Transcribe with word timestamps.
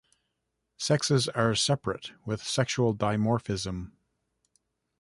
Sexes 0.77 1.27
are 1.29 1.53
separate 1.53 2.13
with 2.25 2.41
sexual 2.41 2.95
dimorphism. 2.95 3.91